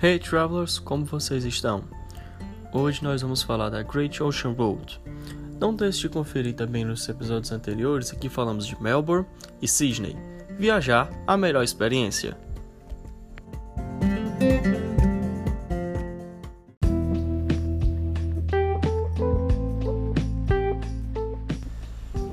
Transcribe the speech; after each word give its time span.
Hey 0.00 0.16
travelers, 0.20 0.78
como 0.78 1.04
vocês 1.04 1.44
estão? 1.44 1.82
Hoje 2.72 3.02
nós 3.02 3.20
vamos 3.20 3.42
falar 3.42 3.68
da 3.68 3.82
Great 3.82 4.22
Ocean 4.22 4.52
Road. 4.52 5.00
Não 5.58 5.74
deixe 5.74 6.02
de 6.02 6.08
conferir 6.08 6.54
também 6.54 6.84
nos 6.84 7.08
episódios 7.08 7.50
anteriores 7.50 8.12
que 8.12 8.28
falamos 8.28 8.64
de 8.64 8.80
Melbourne 8.80 9.26
e 9.60 9.66
Sydney. 9.66 10.16
Viajar, 10.56 11.10
a 11.26 11.36
melhor 11.36 11.64
experiência. 11.64 12.38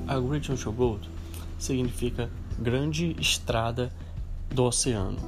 A 0.06 0.20
Great 0.20 0.52
Ocean 0.52 0.72
Road 0.72 1.10
significa 1.58 2.30
Grande 2.60 3.16
Estrada 3.18 3.92
do 4.54 4.62
Oceano 4.62 5.18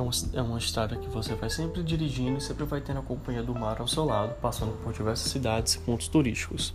é 0.00 0.02
uma, 0.02 0.12
é 0.32 0.42
uma 0.42 0.58
estrada 0.58 0.96
que 0.96 1.08
você 1.08 1.34
vai 1.34 1.50
sempre 1.50 1.82
dirigindo 1.82 2.38
e 2.38 2.40
sempre 2.40 2.64
vai 2.64 2.80
tendo 2.80 3.00
a 3.00 3.02
companhia 3.02 3.42
do 3.42 3.54
mar 3.54 3.80
ao 3.80 3.88
seu 3.88 4.04
lado, 4.04 4.34
passando 4.40 4.72
por 4.82 4.92
diversas 4.92 5.30
cidades 5.30 5.74
e 5.74 5.78
pontos 5.78 6.08
turísticos. 6.08 6.74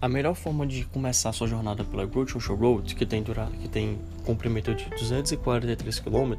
A 0.00 0.08
melhor 0.08 0.34
forma 0.34 0.64
de 0.66 0.84
começar 0.84 1.32
sua 1.32 1.48
jornada 1.48 1.82
pela 1.82 2.06
Great 2.06 2.36
Ocean 2.36 2.54
Road, 2.54 2.94
que 2.94 3.04
tem, 3.04 3.20
durado, 3.22 3.50
que 3.52 3.68
tem 3.68 3.98
comprimento 4.24 4.72
de 4.74 4.84
243 4.90 5.98
km, 5.98 6.34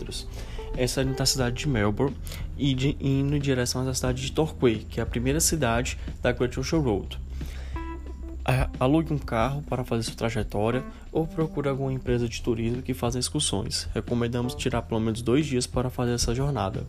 é 0.78 0.88
saindo 0.88 1.14
da 1.14 1.26
cidade 1.26 1.58
de 1.58 1.68
Melbourne 1.68 2.16
e 2.58 2.74
de, 2.74 2.96
indo 3.02 3.36
em 3.36 3.40
direção 3.40 3.88
à 3.88 3.94
cidade 3.94 4.22
de 4.22 4.32
Torquay, 4.32 4.86
que 4.90 5.00
é 5.00 5.04
a 5.04 5.06
primeira 5.06 5.42
cidade 5.42 5.98
da 6.22 6.32
Great 6.32 6.58
Ocean 6.58 6.80
Road 6.80 7.20
alugue 8.80 9.14
um 9.14 9.18
carro 9.18 9.62
para 9.64 9.84
fazer 9.84 10.04
sua 10.04 10.16
trajetória 10.16 10.84
ou 11.12 11.28
procure 11.28 11.70
alguma 11.70 11.94
empresa 11.94 12.28
de 12.28 12.42
turismo 12.42 12.82
que 12.82 12.94
faça 12.94 13.20
excursões. 13.20 13.88
Recomendamos 13.94 14.56
tirar 14.56 14.82
pelo 14.82 15.00
menos 15.00 15.22
dois 15.22 15.46
dias 15.46 15.68
para 15.68 15.90
fazer 15.90 16.14
essa 16.14 16.34
jornada. 16.34 16.86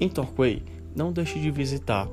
Em 0.00 0.08
Torquay, 0.08 0.62
não 0.94 1.12
deixe 1.12 1.38
de 1.38 1.50
visitar 1.50 2.08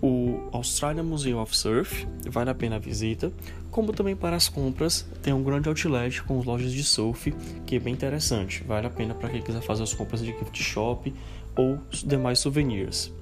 o 0.00 0.48
Australian 0.52 1.02
Museum 1.02 1.40
of 1.40 1.56
Surf, 1.56 2.06
vale 2.26 2.50
a 2.50 2.54
pena 2.54 2.76
a 2.76 2.78
visita, 2.78 3.32
como 3.70 3.92
também 3.92 4.16
para 4.16 4.36
as 4.36 4.48
compras, 4.48 5.06
tem 5.22 5.32
um 5.32 5.42
grande 5.42 5.68
outlet 5.68 6.22
com 6.22 6.40
lojas 6.40 6.72
de 6.72 6.82
surf, 6.82 7.32
que 7.66 7.76
é 7.76 7.78
bem 7.78 7.92
interessante, 7.92 8.64
vale 8.64 8.86
a 8.86 8.90
pena 8.90 9.14
para 9.14 9.28
quem 9.28 9.42
quiser 9.42 9.60
fazer 9.60 9.82
as 9.82 9.92
compras 9.92 10.20
de 10.20 10.26
gift 10.26 10.62
shop 10.62 11.12
ou 11.56 11.78
demais 12.04 12.38
souvenirs. 12.38 13.12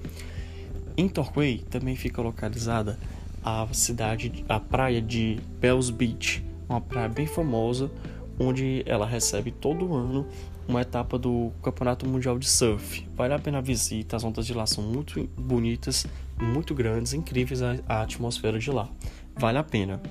Em 0.97 1.09
Torquay 1.09 1.65
também 1.69 1.97
fica 1.97 2.23
localizada 2.23 2.99
a 3.47 3.65
cidade, 3.73 4.45
a 4.49 4.59
praia 4.59 5.01
de 5.01 5.39
Bells 5.61 5.93
Beach, 5.93 6.45
uma 6.69 6.81
praia 6.81 7.09
bem 7.09 7.29
famosa, 7.29 7.89
onde 8.41 8.83
ela 8.85 9.07
recebe 9.07 9.53
todo 9.53 9.95
ano 9.95 10.27
uma 10.67 10.81
etapa 10.81 11.17
do 11.17 11.53
Campeonato 11.63 12.09
Mundial 12.09 12.41
de 12.41 12.49
Surf. 12.49 13.09
Vale 13.15 13.35
a 13.35 13.39
pena 13.39 13.59
a 13.59 13.61
visita, 13.61 14.17
as 14.17 14.25
ondas 14.25 14.49
de 14.49 14.53
lá 14.53 14.67
são 14.67 14.83
muito 14.83 15.29
bonitas, 15.39 16.09
muito 16.37 16.75
grandes, 16.75 17.13
incríveis 17.15 17.63
a, 17.63 17.77
a 17.87 18.03
atmosfera 18.03 18.59
de 18.59 18.73
lá. 18.73 18.89
Vale 19.37 19.59
a 19.59 19.63
pena. 19.63 20.03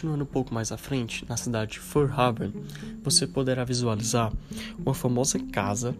Continuando 0.00 0.24
um 0.24 0.26
pouco 0.26 0.54
mais 0.54 0.72
à 0.72 0.78
frente, 0.78 1.26
na 1.28 1.36
cidade 1.36 1.72
de 1.72 1.78
Fur 1.78 2.10
Haven, 2.18 2.54
você 3.02 3.26
poderá 3.26 3.64
visualizar 3.64 4.32
uma 4.78 4.94
famosa 4.94 5.38
casa 5.52 5.94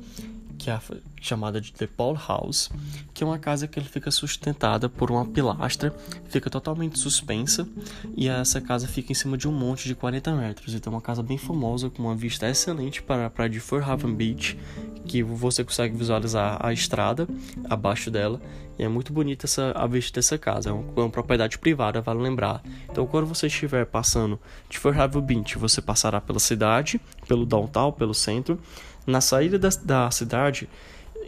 que 0.60 0.70
é 0.70 0.78
chamada 1.22 1.58
de 1.58 1.72
The 1.72 1.86
Paul 1.86 2.14
House, 2.28 2.68
que 3.14 3.24
é 3.24 3.26
uma 3.26 3.38
casa 3.38 3.66
que 3.66 3.80
fica 3.80 4.10
sustentada 4.10 4.90
por 4.90 5.10
uma 5.10 5.24
pilastra, 5.24 5.90
fica 6.28 6.50
totalmente 6.50 6.98
suspensa 6.98 7.66
e 8.14 8.28
essa 8.28 8.60
casa 8.60 8.86
fica 8.86 9.10
em 9.10 9.14
cima 9.14 9.38
de 9.38 9.48
um 9.48 9.52
monte 9.52 9.88
de 9.88 9.94
40 9.94 10.36
metros. 10.36 10.74
Então, 10.74 10.92
é 10.92 10.96
uma 10.96 11.00
casa 11.00 11.22
bem 11.22 11.38
famosa 11.38 11.88
com 11.88 12.02
uma 12.02 12.14
vista 12.14 12.46
excelente 12.46 13.02
para 13.02 13.24
a 13.24 13.30
praia 13.30 13.48
de 13.48 13.58
Fur 13.58 13.82
Haven 13.82 14.14
Beach, 14.14 14.58
que 15.06 15.22
você 15.22 15.64
consegue 15.64 15.96
visualizar 15.96 16.58
a 16.60 16.74
estrada 16.74 17.26
abaixo 17.70 18.10
dela. 18.10 18.38
E 18.78 18.82
é 18.82 18.88
muito 18.88 19.14
bonita 19.14 19.46
essa, 19.46 19.72
a 19.72 19.86
vista 19.86 20.18
dessa 20.20 20.36
casa, 20.36 20.70
é 20.70 20.72
uma, 20.72 20.84
é 20.96 21.00
uma 21.00 21.10
propriedade 21.10 21.58
privada, 21.58 22.02
vale 22.02 22.20
lembrar. 22.20 22.62
Então, 22.90 23.06
quando 23.06 23.26
você 23.26 23.46
estiver 23.46 23.86
passando 23.86 24.38
de 24.68 24.78
Fur 24.78 24.98
Haven 24.98 25.22
Beach, 25.22 25.56
você 25.56 25.80
passará 25.80 26.20
pela 26.20 26.38
cidade, 26.38 27.00
pelo 27.26 27.46
downtown, 27.46 27.92
pelo 27.92 28.14
centro 28.14 28.58
na 29.06 29.20
saída 29.20 29.58
da, 29.58 29.68
da 29.84 30.10
cidade 30.10 30.68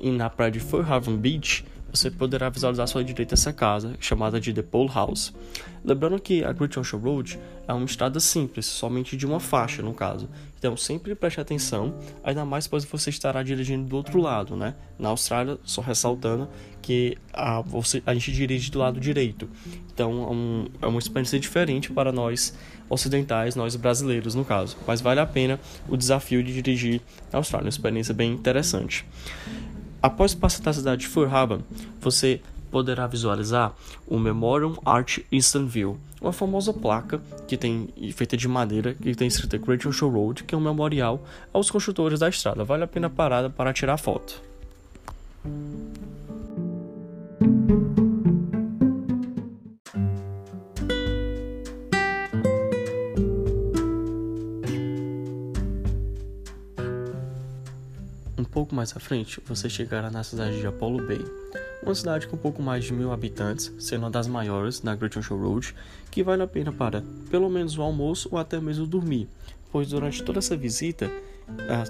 e 0.01 0.11
na 0.11 0.29
praia 0.29 0.51
de 0.51 0.61
Haven 0.89 1.17
Beach, 1.17 1.65
você 1.93 2.11
poderá 2.11 2.49
visualizar 2.49 2.85
à 2.85 2.87
sua 2.87 3.05
direita 3.05 3.35
essa 3.35 3.53
casa, 3.53 3.95
chamada 4.01 4.41
de 4.41 4.53
The 4.53 4.63
Pole 4.63 4.89
House. 4.89 5.33
Lembrando 5.85 6.19
que 6.19 6.43
a 6.43 6.53
Great 6.53 6.79
Ocean 6.79 6.99
Road 6.99 7.39
é 7.69 7.73
uma 7.73 7.85
estrada 7.85 8.19
simples, 8.19 8.65
somente 8.65 9.15
de 9.15 9.27
uma 9.27 9.39
faixa 9.39 9.83
no 9.83 9.93
caso. 9.93 10.29
Então 10.59 10.75
sempre 10.77 11.15
preste 11.15 11.41
atenção, 11.41 11.95
ainda 12.25 12.45
mais 12.47 12.67
pois 12.67 12.85
você 12.85 13.11
estará 13.11 13.43
dirigindo 13.43 13.87
do 13.87 13.97
outro 13.97 14.21
lado, 14.21 14.57
né? 14.57 14.75
Na 14.99 15.11
Austrália, 15.11 15.59
só 15.65 15.83
ressaltando 15.83 16.49
que 16.81 17.19
a, 17.33 17.61
você, 17.61 18.03
a 18.07 18.15
gente 18.15 18.33
dirige 18.33 18.71
do 18.71 18.79
lado 18.79 18.99
direito. 18.99 19.49
Então 19.93 20.23
é, 20.23 20.31
um, 20.31 20.69
é 20.81 20.87
uma 20.87 20.99
experiência 20.99 21.39
diferente 21.39 21.93
para 21.93 22.11
nós 22.11 22.57
ocidentais, 22.93 23.57
nós 23.57 23.75
brasileiros 23.75 24.35
no 24.35 24.45
caso. 24.45 24.77
Mas 24.87 25.01
vale 25.01 25.21
a 25.21 25.27
pena 25.27 25.59
o 25.89 25.97
desafio 25.97 26.43
de 26.43 26.53
dirigir 26.53 27.01
na 27.33 27.39
Austrália, 27.39 27.67
uma 27.67 27.71
experiência 27.71 28.13
bem 28.13 28.33
interessante. 28.33 29.05
Após 30.03 30.35
passar 30.35 30.63
da 30.63 30.73
cidade 30.73 31.03
de 31.03 31.09
Furhaven, 31.09 31.61
você 32.01 32.41
poderá 32.71 33.07
visualizar 33.07 33.75
o 34.07 34.19
Memorial 34.19 34.77
Art 34.85 35.19
Eastern 35.31 35.69
View, 35.69 35.99
uma 36.21 36.33
famosa 36.33 36.73
placa 36.73 37.21
que 37.47 37.57
tem 37.57 37.89
feita 38.15 38.37
de 38.37 38.49
madeira 38.49 38.95
que 38.95 39.15
tem 39.15 39.29
escrita 39.29 39.59
Great 39.59 39.87
Ocean 39.87 40.09
Road, 40.09 40.45
que 40.45 40.55
é 40.55 40.59
um 40.59 40.61
memorial 40.61 41.23
aos 41.53 41.71
construtores 41.71 42.21
da 42.21 42.29
estrada. 42.29 42.65
Vale 42.65 42.85
a 42.85 42.87
pena 42.87 43.09
a 43.09 43.11
parada 43.11 43.51
para 43.51 43.73
tirar 43.73 43.97
foto. 43.97 44.41
Pouco 58.73 58.77
mais 58.77 58.97
à 58.97 59.01
frente, 59.01 59.41
você 59.47 59.69
chegará 59.69 60.11
na 60.11 60.25
cidade 60.25 60.59
de 60.59 60.67
Apollo 60.67 61.07
Bay, 61.07 61.21
uma 61.83 61.95
cidade 61.95 62.27
com 62.27 62.39
pouco 62.39 62.63
mais 62.63 62.85
de 62.85 62.93
mil 62.95 63.13
habitantes, 63.13 63.71
sendo 63.79 64.05
uma 64.05 64.11
das 64.11 64.27
maiores 64.27 64.83
na 64.83 64.97
Great 64.97 65.19
Ocean 65.19 65.37
Road, 65.37 65.75
que 66.11 66.23
vale 66.23 66.43
a 66.43 66.47
pena 66.47 66.73
para 66.73 67.05
pelo 67.31 67.51
menos 67.51 67.77
o 67.77 67.83
almoço 67.83 68.31
ou 68.33 68.39
até 68.39 68.59
mesmo 68.59 68.87
dormir, 68.87 69.29
pois 69.71 69.91
durante 69.91 70.23
toda 70.23 70.39
essa 70.39 70.57
visita 70.57 71.11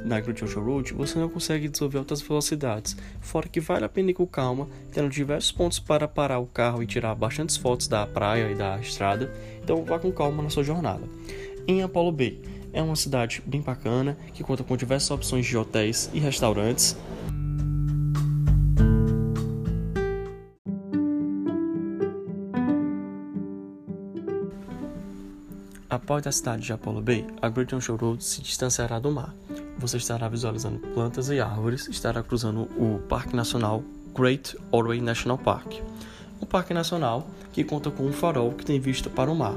na 0.04 0.18
Great 0.18 0.42
Ocean 0.42 0.62
Road 0.62 0.92
você 0.92 1.18
não 1.20 1.28
consegue 1.28 1.68
desenvolver 1.68 1.98
altas 1.98 2.20
velocidades, 2.20 2.96
fora 3.20 3.48
que 3.48 3.60
vale 3.60 3.84
a 3.84 3.88
pena 3.88 4.10
ir 4.10 4.14
com 4.14 4.26
calma, 4.26 4.68
tendo 4.90 5.08
diversos 5.08 5.52
pontos 5.52 5.78
para 5.78 6.08
parar 6.08 6.40
o 6.40 6.46
carro 6.46 6.82
e 6.82 6.86
tirar 6.86 7.14
bastantes 7.14 7.56
fotos 7.56 7.86
da 7.86 8.04
praia 8.06 8.50
e 8.50 8.56
da 8.56 8.78
estrada, 8.80 9.32
então 9.62 9.84
vá 9.84 10.00
com 10.00 10.10
calma 10.10 10.42
na 10.42 10.50
sua 10.50 10.64
jornada. 10.64 11.04
Em 11.64 11.80
Apollo 11.80 12.10
Bay, 12.10 12.42
é 12.72 12.82
uma 12.82 12.96
cidade 12.96 13.42
bem 13.44 13.60
bacana 13.60 14.16
que 14.32 14.42
conta 14.42 14.64
com 14.64 14.76
diversas 14.76 15.10
opções 15.10 15.46
de 15.46 15.56
hotéis 15.56 16.10
e 16.12 16.18
restaurantes. 16.18 16.96
Após 25.88 26.26
a 26.26 26.32
cidade 26.32 26.62
de 26.62 26.72
Apollo 26.72 27.02
Bay, 27.02 27.26
a 27.40 27.48
Great 27.48 27.74
Ocean 27.74 27.96
Road 27.96 28.24
se 28.24 28.40
distanciará 28.40 28.98
do 28.98 29.12
mar. 29.12 29.34
Você 29.78 29.98
estará 29.98 30.28
visualizando 30.28 30.78
plantas 30.78 31.28
e 31.28 31.38
árvores, 31.40 31.86
estará 31.88 32.22
cruzando 32.22 32.62
o 32.78 32.98
Parque 33.08 33.36
Nacional 33.36 33.82
Great 34.14 34.56
Orway 34.70 35.00
National 35.00 35.38
Park, 35.38 35.74
um 36.40 36.46
parque 36.46 36.74
nacional 36.74 37.26
que 37.52 37.62
conta 37.62 37.90
com 37.90 38.04
um 38.04 38.12
farol 38.12 38.52
que 38.52 38.64
tem 38.64 38.80
vista 38.80 39.08
para 39.08 39.30
o 39.30 39.34
mar. 39.34 39.56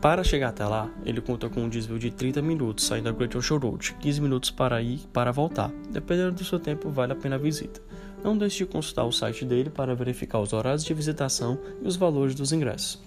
Para 0.00 0.22
chegar 0.22 0.50
até 0.50 0.64
lá, 0.64 0.88
ele 1.04 1.20
conta 1.20 1.48
com 1.48 1.62
um 1.62 1.68
desvio 1.68 1.98
de 1.98 2.12
30 2.12 2.40
minutos 2.40 2.84
saindo 2.84 3.06
da 3.06 3.12
Great 3.12 3.36
Ocean 3.36 3.58
Road, 3.58 3.94
15 3.94 4.20
minutos 4.20 4.50
para 4.50 4.80
ir 4.80 5.00
e 5.02 5.06
para 5.08 5.32
voltar. 5.32 5.72
Dependendo 5.90 6.32
do 6.32 6.44
seu 6.44 6.60
tempo, 6.60 6.88
vale 6.88 7.12
a 7.12 7.16
pena 7.16 7.34
a 7.34 7.38
visita. 7.38 7.82
Não 8.22 8.38
deixe 8.38 8.58
de 8.58 8.66
consultar 8.66 9.04
o 9.04 9.12
site 9.12 9.44
dele 9.44 9.70
para 9.70 9.96
verificar 9.96 10.38
os 10.38 10.52
horários 10.52 10.84
de 10.84 10.94
visitação 10.94 11.58
e 11.82 11.88
os 11.88 11.96
valores 11.96 12.36
dos 12.36 12.52
ingressos. 12.52 13.02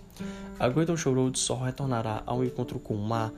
A 0.60 0.68
Great 0.68 0.92
Ocean 0.92 1.14
Road 1.14 1.40
só 1.40 1.56
retornará 1.56 2.24
ao 2.26 2.44
encontro 2.44 2.78
com 2.78 2.94
o 2.94 3.08
mar 3.08 3.32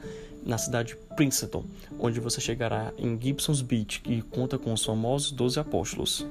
na 0.44 0.58
cidade 0.58 0.90
de 0.90 1.16
Princeton, 1.16 1.64
onde 2.00 2.20
você 2.20 2.42
chegará 2.42 2.92
em 2.98 3.20
Gibson's 3.22 3.62
Beach, 3.62 4.02
que 4.02 4.24
conta 4.24 4.58
com 4.58 4.74
os 4.74 4.84
famosos 4.84 5.32
12 5.32 5.60
apóstolos. 5.60 6.26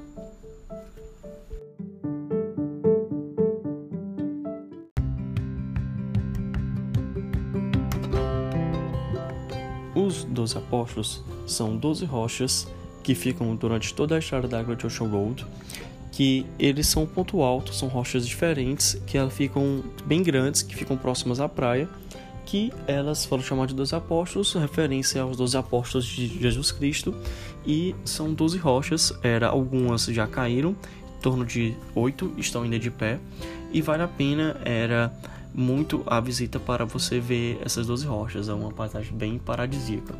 São 11.45 11.77
doze 11.77 12.05
rochas 12.05 12.67
que 13.03 13.13
ficam 13.13 13.55
durante 13.55 13.93
toda 13.93 14.15
a 14.15 14.19
estrada 14.19 14.47
da 14.47 14.63
Great 14.63 14.85
Ocean 14.85 15.07
Road 15.07 15.45
que 16.13 16.45
eles 16.59 16.87
são 16.87 17.07
ponto 17.07 17.41
alto, 17.41 17.73
são 17.73 17.87
rochas 17.87 18.25
diferentes, 18.25 19.01
que 19.07 19.17
elas 19.17 19.33
ficam 19.33 19.83
bem 20.05 20.21
grandes, 20.21 20.61
que 20.61 20.75
ficam 20.75 20.95
próximas 20.95 21.39
à 21.39 21.49
praia, 21.49 21.89
que 22.45 22.71
elas 22.85 23.25
foram 23.25 23.41
chamadas 23.41 23.71
de 23.71 23.75
doze 23.75 23.95
apóstolos, 23.95 24.53
referência 24.53 25.23
aos 25.23 25.35
doze 25.35 25.57
apóstolos 25.57 26.05
de 26.05 26.27
Jesus 26.39 26.71
Cristo, 26.71 27.15
e 27.65 27.95
são 28.05 28.31
doze 28.31 28.59
rochas, 28.59 29.11
era 29.23 29.47
algumas 29.47 30.05
já 30.05 30.27
caíram, 30.27 30.75
em 31.17 31.21
torno 31.21 31.43
de 31.43 31.73
oito 31.95 32.31
estão 32.37 32.61
ainda 32.61 32.77
de 32.77 32.91
pé, 32.91 33.17
e 33.71 33.81
vale 33.81 34.03
a 34.03 34.07
pena, 34.07 34.55
era 34.63 35.11
muito 35.51 36.03
a 36.05 36.19
visita 36.19 36.59
para 36.59 36.85
você 36.85 37.19
ver 37.19 37.59
essas 37.65 37.87
12 37.87 38.05
rochas, 38.05 38.49
é 38.49 38.53
uma 38.53 38.71
paisagem 38.71 39.17
bem 39.17 39.39
paradisíaca. 39.39 40.13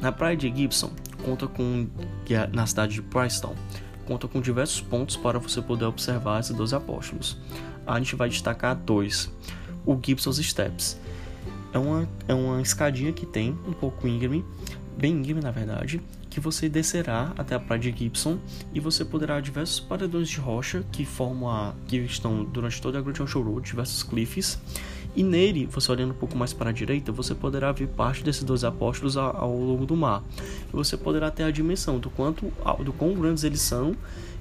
Na 0.00 0.12
praia 0.12 0.36
de 0.36 0.54
Gibson, 0.54 0.92
conta 1.24 1.46
com 1.46 1.88
na 2.52 2.66
cidade 2.66 2.94
de 2.94 3.02
Preston, 3.02 3.54
conta 4.06 4.28
com 4.28 4.40
diversos 4.40 4.80
pontos 4.80 5.16
para 5.16 5.38
você 5.38 5.62
poder 5.62 5.86
observar 5.86 6.40
esses 6.40 6.54
12 6.54 6.74
apóstolos. 6.74 7.38
A 7.86 7.98
gente 7.98 8.16
vai 8.16 8.28
destacar 8.28 8.74
dois. 8.74 9.30
O 9.86 9.98
Gibson's 10.02 10.38
Steps. 10.38 10.98
É 11.72 11.78
uma, 11.78 12.08
é 12.28 12.34
uma 12.34 12.62
escadinha 12.62 13.12
que 13.12 13.26
tem, 13.26 13.58
um 13.66 13.72
pouco 13.72 14.06
íngreme, 14.06 14.44
bem 14.96 15.12
íngreme 15.12 15.40
na 15.40 15.50
verdade, 15.50 16.00
que 16.30 16.40
você 16.40 16.68
descerá 16.68 17.32
até 17.36 17.54
a 17.54 17.60
praia 17.60 17.80
de 17.80 17.96
Gibson 17.96 18.38
e 18.72 18.80
você 18.80 19.04
poderá 19.04 19.40
diversos 19.40 19.80
paredões 19.80 20.28
de 20.28 20.38
rocha 20.38 20.84
que 20.90 21.04
formam 21.04 21.48
a, 21.48 21.74
que 21.86 21.96
estão 21.98 22.44
durante 22.44 22.80
toda 22.80 22.98
a 22.98 23.02
Great 23.02 23.22
Ocean 23.22 23.42
Road, 23.42 23.66
diversos 23.66 24.02
cliffs. 24.02 24.58
E 25.16 25.22
nele, 25.22 25.66
você 25.66 25.90
olhando 25.92 26.10
um 26.10 26.16
pouco 26.16 26.36
mais 26.36 26.52
para 26.52 26.70
a 26.70 26.72
direita, 26.72 27.12
você 27.12 27.34
poderá 27.34 27.70
ver 27.72 27.88
parte 27.88 28.24
desses 28.24 28.42
dois 28.42 28.64
apóstolos 28.64 29.16
ao, 29.16 29.56
longo 29.56 29.86
do 29.86 29.96
mar. 29.96 30.22
E 30.68 30.72
você 30.72 30.96
poderá 30.96 31.30
ter 31.30 31.44
a 31.44 31.50
dimensão 31.50 31.98
do 31.98 32.10
quanto, 32.10 32.52
do 32.84 32.92
quão 32.92 33.14
grandes 33.14 33.44
eles 33.44 33.60
são 33.60 33.96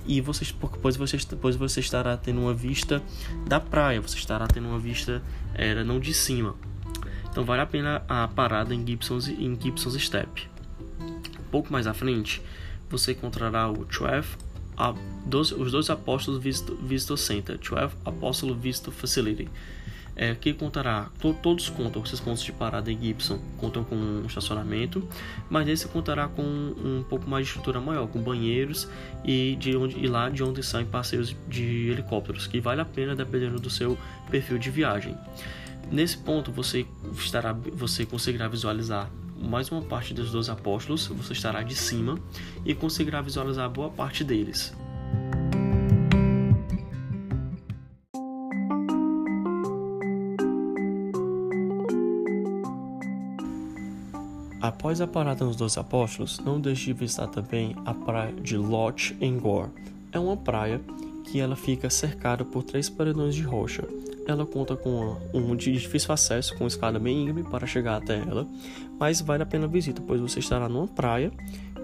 e 0.05 0.19
depois, 0.19 0.97
você, 0.97 1.17
depois 1.29 1.55
você 1.55 1.79
estará 1.79 2.17
tendo 2.17 2.41
uma 2.41 2.53
vista 2.53 3.01
da 3.47 3.59
praia, 3.59 4.01
você 4.01 4.17
estará 4.17 4.47
tendo 4.47 4.67
uma 4.67 4.79
vista 4.79 5.21
era 5.53 5.83
não 5.83 5.99
de 5.99 6.13
cima. 6.13 6.55
Então 7.29 7.45
vale 7.45 7.61
a 7.61 7.65
pena 7.65 8.03
a 8.07 8.27
parada 8.27 8.73
em 8.73 8.85
Gibson's, 8.85 9.27
em 9.27 9.57
Gibson's 9.59 10.01
Step 10.01 10.53
pouco 11.53 11.71
mais 11.71 11.85
à 11.85 11.93
frente, 11.93 12.41
você 12.89 13.11
encontrará 13.11 13.69
o 13.69 13.85
12, 13.85 15.53
a, 15.55 15.61
os 15.61 15.71
dois 15.71 15.87
apóstolos 15.91 16.41
Visto, 16.41 16.75
Visto 16.77 17.15
Center, 17.15 17.59
12 17.59 17.95
Apóstolo 18.03 18.55
Visto 18.55 18.91
Facility, 18.91 19.47
é, 20.15 20.35
que 20.35 20.53
contará, 20.53 21.09
to, 21.19 21.33
todos 21.41 21.69
contam 21.69 22.03
esses 22.03 22.19
pontos 22.19 22.43
de 22.43 22.51
parada 22.51 22.91
em 22.91 22.99
Gibson, 22.99 23.39
contam 23.57 23.83
com 23.83 23.95
um 23.95 24.25
estacionamento, 24.25 25.07
mas 25.49 25.67
esse 25.67 25.87
contará 25.87 26.27
com 26.27 26.41
um 26.41 27.03
pouco 27.07 27.29
mais 27.29 27.45
de 27.45 27.51
estrutura 27.51 27.79
maior, 27.79 28.07
com 28.07 28.21
banheiros 28.21 28.87
e, 29.23 29.55
de 29.59 29.75
onde, 29.75 29.97
e 29.97 30.07
lá 30.07 30.29
de 30.29 30.43
onde 30.43 30.61
saem 30.63 30.85
passeios 30.85 31.35
de 31.47 31.89
helicópteros, 31.89 32.47
que 32.47 32.59
vale 32.59 32.81
a 32.81 32.85
pena 32.85 33.15
dependendo 33.15 33.59
do 33.59 33.69
seu 33.69 33.97
perfil 34.29 34.57
de 34.57 34.69
viagem. 34.69 35.17
Nesse 35.91 36.17
ponto 36.17 36.51
você 36.51 36.85
estará, 37.13 37.53
você 37.53 38.05
conseguirá 38.05 38.47
visualizar 38.47 39.09
mais 39.39 39.69
uma 39.69 39.81
parte 39.81 40.13
dos 40.13 40.31
dois 40.31 40.49
apóstolos, 40.49 41.07
você 41.07 41.33
estará 41.33 41.61
de 41.63 41.75
cima 41.75 42.17
e 42.65 42.73
conseguirá 42.73 43.21
visualizar 43.21 43.69
boa 43.69 43.89
parte 43.89 44.23
deles. 44.23 44.73
Após 54.93 55.01
a 55.01 55.07
parada 55.07 55.43
nos 55.43 55.55
dois 55.55 55.75
apóstolos, 55.75 56.37
não 56.37 56.61
deixe 56.61 56.85
de 56.85 56.93
visitar 56.93 57.25
também 57.25 57.75
a 57.83 57.95
praia 57.95 58.31
de 58.31 58.55
Loch 58.55 59.17
Engor. 59.19 59.69
É 60.11 60.19
uma 60.19 60.37
praia 60.37 60.79
que 61.23 61.39
ela 61.39 61.55
fica 61.55 61.89
cercada 61.89 62.45
por 62.45 62.61
três 62.61 62.91
paredões 62.91 63.33
de 63.33 63.41
rocha 63.41 63.87
ela 64.25 64.45
conta 64.45 64.75
com 64.75 65.17
um 65.33 65.55
de 65.55 65.71
difícil 65.71 66.13
acesso, 66.13 66.55
com 66.55 66.65
escada 66.65 66.97
bem 66.97 67.23
íngreme 67.23 67.43
para 67.43 67.67
chegar 67.67 67.97
até 67.97 68.19
ela, 68.19 68.47
mas 68.99 69.21
vale 69.21 69.43
a 69.43 69.45
pena 69.45 69.65
a 69.65 69.67
visita, 69.67 70.01
pois 70.05 70.21
você 70.21 70.39
estará 70.39 70.69
numa 70.69 70.87
praia 70.87 71.31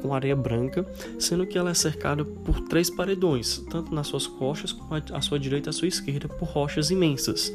com 0.01 0.13
areia 0.13 0.35
branca, 0.35 0.85
sendo 1.19 1.45
que 1.45 1.57
ela 1.57 1.71
é 1.71 1.73
cercada 1.73 2.23
por 2.23 2.61
três 2.61 2.89
paredões, 2.89 3.57
tanto 3.69 3.93
nas 3.93 4.07
suas 4.07 4.25
costas 4.25 4.71
como 4.71 4.89
à 5.13 5.21
sua 5.21 5.37
direita 5.37 5.67
e 5.67 5.71
à 5.71 5.73
sua 5.73 5.89
esquerda, 5.89 6.29
por 6.29 6.47
rochas 6.47 6.89
imensas. 6.89 7.53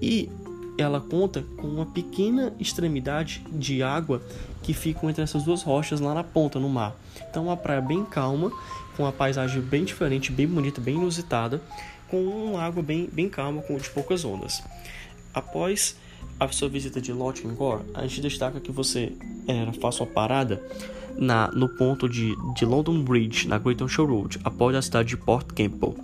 E 0.00 0.30
ela 0.78 1.00
conta 1.00 1.44
com 1.56 1.66
uma 1.66 1.86
pequena 1.86 2.52
extremidade 2.58 3.42
de 3.52 3.82
água 3.82 4.22
que 4.62 4.72
fica 4.72 5.06
entre 5.06 5.22
essas 5.22 5.42
duas 5.42 5.62
rochas 5.62 6.00
lá 6.00 6.14
na 6.14 6.24
ponta, 6.24 6.58
no 6.58 6.68
mar. 6.68 6.94
Então, 7.28 7.44
uma 7.44 7.56
praia 7.56 7.80
bem 7.80 8.04
calma, 8.04 8.50
com 8.96 9.04
uma 9.04 9.12
paisagem 9.12 9.60
bem 9.60 9.84
diferente, 9.84 10.32
bem 10.32 10.46
bonita, 10.46 10.80
bem 10.80 10.96
inusitada, 10.96 11.60
com 12.08 12.22
uma 12.22 12.62
água 12.62 12.82
bem, 12.82 13.08
bem 13.12 13.28
calma, 13.28 13.62
com 13.62 13.76
de 13.76 13.88
poucas 13.90 14.24
ondas. 14.24 14.62
Após 15.32 15.96
a 16.38 16.48
sua 16.48 16.68
visita 16.68 17.00
de 17.00 17.12
Lottingor, 17.12 17.82
a 17.94 18.02
gente 18.02 18.22
destaca 18.22 18.60
que 18.60 18.72
você 18.72 19.12
é, 19.46 19.72
faça 19.80 20.02
uma 20.02 20.10
parada 20.10 20.62
na, 21.16 21.48
no 21.52 21.68
ponto 21.68 22.08
de, 22.08 22.34
de 22.54 22.64
London 22.64 23.02
Bridge, 23.02 23.46
na 23.46 23.58
Great 23.58 23.82
Ocean 23.82 24.06
Road, 24.06 24.40
após 24.42 24.74
a 24.74 24.82
cidade 24.82 25.10
de 25.10 25.16
Port 25.16 25.46
Campbell. 25.48 25.96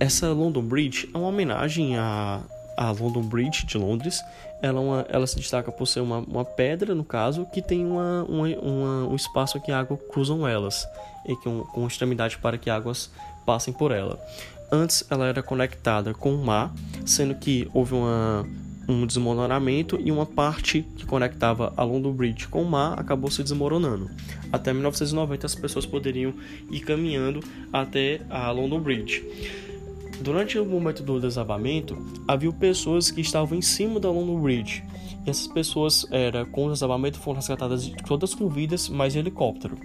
Essa 0.00 0.32
London 0.32 0.62
Bridge 0.62 1.08
é 1.12 1.18
uma 1.18 1.28
homenagem 1.28 1.96
à, 1.96 2.40
à 2.78 2.92
London 2.92 3.22
Bridge 3.22 3.66
de 3.66 3.76
Londres. 3.76 4.22
Ela, 4.62 4.78
é 4.78 4.82
uma, 4.82 5.06
ela 5.08 5.26
se 5.26 5.36
destaca 5.36 5.72
por 5.72 5.86
ser 5.86 6.00
uma, 6.00 6.18
uma 6.18 6.44
pedra, 6.44 6.94
no 6.94 7.04
caso, 7.04 7.44
que 7.52 7.60
tem 7.60 7.84
uma, 7.84 8.24
um 8.24 9.16
espaço 9.16 9.60
que 9.60 9.72
a 9.72 9.80
água 9.80 9.96
cruzam 9.96 10.46
elas, 10.46 10.86
e 11.26 11.34
com, 11.36 11.62
com 11.62 11.86
extremidade 11.86 12.38
para 12.38 12.56
que 12.56 12.70
águas 12.70 13.10
passem 13.44 13.74
por 13.74 13.90
ela. 13.90 14.18
Antes 14.70 15.04
ela 15.10 15.26
era 15.26 15.42
conectada 15.42 16.14
com 16.14 16.32
o 16.32 16.44
mar, 16.44 16.72
sendo 17.04 17.34
que 17.34 17.68
houve 17.74 17.94
uma, 17.94 18.46
um 18.88 19.06
desmoronamento 19.06 19.98
e 20.00 20.12
uma 20.12 20.26
parte 20.26 20.82
que 20.96 21.04
conectava 21.04 21.72
a 21.76 21.82
London 21.82 22.12
Bridge 22.12 22.48
com 22.48 22.62
o 22.62 22.70
mar 22.70 22.98
acabou 22.98 23.30
se 23.30 23.42
desmoronando. 23.42 24.10
Até 24.52 24.72
1990 24.72 25.46
as 25.46 25.54
pessoas 25.54 25.86
poderiam 25.86 26.34
ir 26.70 26.80
caminhando 26.80 27.40
até 27.72 28.20
a 28.30 28.50
London 28.50 28.80
Bridge. 28.80 29.24
Durante 30.28 30.58
o 30.58 30.66
momento 30.66 31.02
do 31.02 31.18
desabamento, 31.18 31.96
havia 32.28 32.52
pessoas 32.52 33.10
que 33.10 33.22
estavam 33.22 33.56
em 33.56 33.62
cima 33.62 33.98
da 33.98 34.10
London 34.10 34.38
Bridge. 34.42 34.84
E 35.24 35.30
essas 35.30 35.46
pessoas, 35.46 36.04
era, 36.10 36.44
com 36.44 36.66
o 36.66 36.70
desabamento, 36.70 37.18
foram 37.18 37.36
resgatadas 37.36 37.90
todas 38.06 38.34
com 38.34 38.46
vidas, 38.46 38.90
mas 38.90 39.16
em 39.16 39.20
helicóptero. 39.20 39.78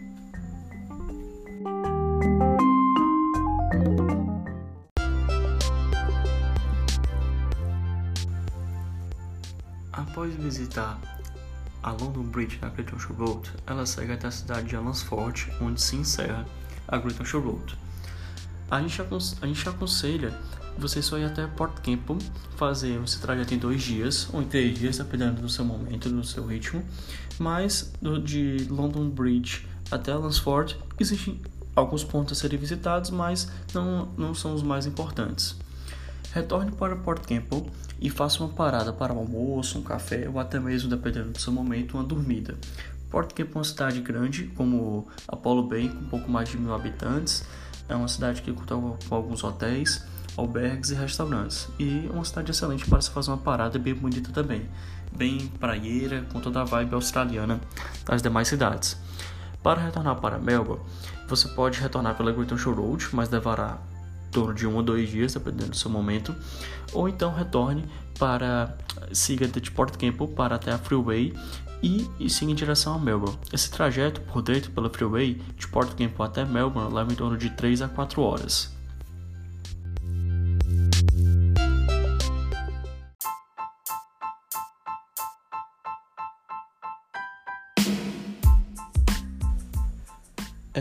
Após 9.93 10.35
visitar 10.35 10.99
a 11.81 11.91
London 11.91 12.23
Bridge 12.23 12.59
na 12.61 12.67
Great 12.67 12.93
Ocean 12.93 13.15
Road, 13.15 13.49
ela 13.65 13.85
segue 13.85 14.11
até 14.11 14.27
a 14.27 14.31
cidade 14.31 14.67
de 14.67 14.75
Alansford, 14.75 15.49
onde 15.61 15.81
se 15.81 15.95
encerra 15.95 16.45
a 16.89 16.97
Great 16.97 17.21
Ocean 17.21 17.39
Road. 17.39 17.82
A 18.69 18.81
gente, 18.81 19.01
a 19.41 19.47
gente 19.47 19.69
aconselha 19.69 20.33
você 20.77 21.01
só 21.01 21.17
ir 21.17 21.25
até 21.25 21.45
Port 21.45 21.79
Campbell, 21.81 22.17
fazer 22.55 22.99
esse 23.03 23.19
trajeto 23.19 23.53
em 23.53 23.57
dois 23.57 23.81
dias 23.81 24.27
ou 24.33 24.41
em 24.41 24.45
três 24.45 24.77
dias, 24.77 24.97
dependendo 24.97 25.41
do 25.41 25.49
seu 25.49 25.63
momento, 25.63 26.09
do 26.09 26.23
seu 26.23 26.45
ritmo. 26.45 26.83
Mas 27.37 27.93
do, 28.01 28.19
de 28.19 28.65
London 28.69 29.09
Bridge 29.09 29.67
até 29.91 30.11
Alansford 30.11 30.77
existem 30.99 31.39
alguns 31.75 32.03
pontos 32.03 32.37
a 32.37 32.41
serem 32.41 32.57
visitados, 32.59 33.09
mas 33.09 33.51
não, 33.73 34.07
não 34.17 34.33
são 34.33 34.53
os 34.53 34.63
mais 34.63 34.85
importantes. 34.85 35.55
Retorne 36.31 36.71
para 36.71 36.95
Port 36.95 37.25
Campbell 37.27 37.67
e 38.01 38.09
faça 38.09 38.43
uma 38.43 38.49
parada 38.49 38.91
para 38.91 39.13
um 39.13 39.19
almoço, 39.19 39.77
um 39.77 39.83
café 39.83 40.27
ou 40.27 40.39
até 40.39 40.59
mesmo, 40.59 40.89
dependendo 40.89 41.31
do 41.31 41.39
seu 41.39 41.53
momento, 41.53 41.95
uma 41.95 42.03
dormida. 42.03 42.55
Port 43.09 43.31
Campbell 43.33 43.53
é 43.53 43.57
uma 43.59 43.63
cidade 43.63 44.01
grande, 44.01 44.45
como 44.55 45.07
Apollo 45.27 45.67
Bay, 45.67 45.89
com 45.89 45.99
um 45.99 46.09
pouco 46.09 46.31
mais 46.31 46.49
de 46.49 46.57
mil 46.57 46.73
habitantes. 46.73 47.45
É 47.87 47.95
uma 47.95 48.07
cidade 48.07 48.41
que 48.41 48.51
conta 48.51 48.75
com 48.75 49.15
alguns 49.15 49.43
hotéis, 49.43 50.03
albergues 50.37 50.91
e 50.91 50.95
restaurantes. 50.95 51.67
E 51.77 52.07
é 52.07 52.11
uma 52.11 52.25
cidade 52.25 52.51
excelente 52.51 52.85
para 52.87 53.01
se 53.01 53.09
fazer 53.09 53.31
uma 53.31 53.37
parada 53.37 53.77
bem 53.77 53.93
bonita 53.93 54.31
também. 54.31 54.69
Bem 55.15 55.47
praieira, 55.59 56.25
com 56.31 56.39
toda 56.39 56.61
a 56.61 56.63
vibe 56.63 56.95
australiana 56.95 57.59
das 58.05 58.21
demais 58.21 58.47
cidades. 58.47 58.97
Para 59.61 59.81
retornar 59.81 60.15
para 60.15 60.39
Melbourne, 60.39 60.83
você 61.27 61.47
pode 61.49 61.79
retornar 61.79 62.15
pela 62.15 62.31
Great 62.31 62.53
Ocean 62.53 62.73
Road, 62.73 63.07
mas 63.13 63.29
levará 63.29 63.79
torno 64.31 64.53
de 64.53 64.67
um 64.67 64.75
ou 64.75 64.83
dois 64.83 65.09
dias, 65.09 65.33
dependendo 65.33 65.69
do 65.69 65.77
seu 65.77 65.89
momento, 65.89 66.35
ou 66.91 67.07
então 67.07 67.33
retorne 67.33 67.85
para 68.17 68.75
siga 69.13 69.47
de 69.47 69.71
Port 69.71 69.95
Campbell 69.95 70.27
para 70.27 70.55
até 70.55 70.71
a 70.71 70.77
Freeway 70.77 71.33
e, 71.83 72.29
siga 72.29 72.51
em 72.51 72.55
direção 72.55 72.95
a 72.95 72.99
Melbourne. 72.99 73.37
Esse 73.51 73.69
trajeto 73.69 74.21
por 74.21 74.41
dentro 74.41 74.71
pela 74.71 74.89
Freeway 74.89 75.41
de 75.57 75.67
Port 75.67 75.89
Campbell 75.89 76.25
até 76.25 76.45
Melbourne 76.45 76.93
leva 76.93 77.11
em 77.11 77.15
torno 77.15 77.37
de 77.37 77.49
3 77.49 77.81
a 77.81 77.89
4 77.89 78.21
horas. 78.21 78.73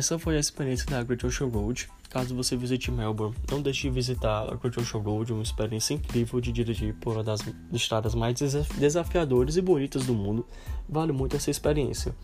essa 0.03 0.19
foi 0.19 0.37
a 0.37 0.41
experiência 0.41 0.85
da 0.91 1.03
Great 1.05 1.25
Ocean 1.25 1.47
Road. 1.47 1.89
Caso 2.13 2.35
você 2.35 2.55
visite 2.59 2.91
Melbourne, 2.91 3.35
não 3.51 3.63
deixe 3.63 3.89
de 3.89 3.91
visitar 3.91 4.43
a 4.43 4.55
Great 4.55 4.79
Ocean 4.79 5.01
Road, 5.01 5.33
uma 5.33 5.43
experiência 5.43 5.95
incrível 5.95 6.43
de 6.43 6.53
dirigir 6.53 6.95
por 6.97 7.15
uma 7.15 7.25
das 7.25 7.41
estradas 7.73 8.15
mais 8.15 8.39
desafiadoras 8.77 9.57
e 9.57 9.63
bonitas 9.63 10.05
do 10.05 10.13
mundo. 10.13 10.47
Vale 10.87 11.11
muito 11.11 11.37
essa 11.37 11.51
experiência. 11.51 12.15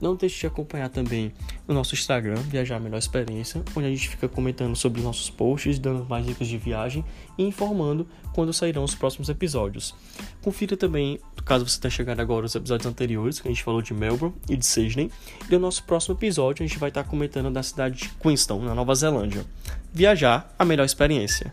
Não 0.00 0.14
deixe 0.14 0.40
de 0.40 0.46
acompanhar 0.46 0.90
também 0.90 1.32
o 1.66 1.72
nosso 1.72 1.94
Instagram, 1.94 2.36
Viajar 2.36 2.78
Melhor 2.78 2.98
Experiência, 2.98 3.62
onde 3.74 3.86
a 3.86 3.90
gente 3.90 4.08
fica 4.08 4.28
comentando 4.28 4.76
sobre 4.76 5.00
os 5.00 5.04
nossos 5.04 5.30
posts, 5.30 5.78
dando 5.78 6.04
mais 6.04 6.24
dicas 6.24 6.46
de 6.46 6.58
viagem 6.58 7.04
e 7.38 7.42
informando 7.42 8.06
quando 8.34 8.52
sairão 8.52 8.84
os 8.84 8.94
próximos 8.94 9.28
episódios. 9.28 9.94
Confira 10.42 10.76
também, 10.76 11.18
caso 11.44 11.66
você 11.66 11.80
tenha 11.80 11.90
chegado 11.90 12.20
agora, 12.20 12.46
os 12.46 12.54
episódios 12.54 12.86
anteriores, 12.86 13.40
que 13.40 13.48
a 13.48 13.50
gente 13.50 13.64
falou 13.64 13.80
de 13.80 13.94
Melbourne 13.94 14.34
e 14.48 14.56
de 14.56 14.66
Sydney. 14.66 15.10
E 15.48 15.52
no 15.52 15.60
nosso 15.60 15.82
próximo 15.84 16.14
episódio 16.14 16.62
a 16.62 16.66
gente 16.66 16.78
vai 16.78 16.90
estar 16.90 17.04
comentando 17.04 17.50
da 17.50 17.62
cidade 17.62 17.96
de 17.96 18.08
Queenstown, 18.10 18.62
na 18.62 18.74
Nova 18.74 18.94
Zelândia. 19.16 19.44
Viajar, 19.92 20.54
a 20.58 20.64
melhor 20.64 20.84
experiência. 20.84 21.52